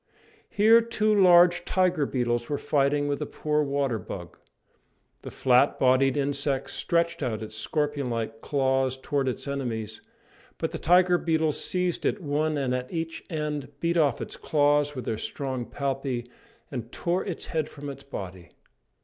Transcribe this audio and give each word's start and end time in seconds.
Here 0.49 0.81
two 0.81 1.13
large 1.13 1.63
tiger 1.63 2.07
beetles 2.07 2.49
were 2.49 2.57
fighting 2.57 3.07
with 3.07 3.21
a 3.21 3.27
poor 3.27 3.61
water 3.61 3.99
bug. 3.99 4.35
The 5.21 5.29
flat 5.29 5.77
bodied 5.79 6.17
insect 6.17 6.71
stretched 6.71 7.21
out 7.21 7.43
its 7.43 7.55
scorpion 7.55 8.09
like 8.09 8.41
claws 8.41 8.97
towards 8.97 9.29
its 9.29 9.47
enemies, 9.47 10.01
but 10.57 10.71
the 10.71 10.79
tiger 10.79 11.19
beetles 11.19 11.63
seized 11.63 12.03
it 12.03 12.19
one 12.19 12.57
at 12.57 12.91
each 12.91 13.23
end, 13.29 13.67
beat 13.79 13.95
off 13.95 14.21
its 14.21 14.37
claws 14.37 14.95
with 14.95 15.05
their 15.05 15.19
strong 15.19 15.67
palpi, 15.67 16.25
and 16.71 16.91
tore 16.91 17.23
its 17.23 17.45
head 17.53 17.69
from 17.69 17.87
its 17.87 18.01
body. 18.03 18.49